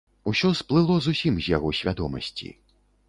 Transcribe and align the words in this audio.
Усё 0.29 0.49
сплыло 0.59 0.95
зусім 1.07 1.37
з 1.41 1.53
яго 1.57 1.69
свядомасці. 1.81 2.49